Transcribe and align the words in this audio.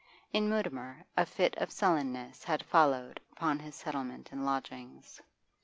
In 0.33 0.49
Mutimer 0.49 1.05
a 1.15 1.27
fit 1.27 1.55
of 1.59 1.69
sullenness 1.71 2.43
had 2.43 2.63
followed 2.65 3.19
upon 3.33 3.59
his 3.59 3.75
settlement 3.75 4.31
in 4.31 4.43
lodgings. 4.43 5.21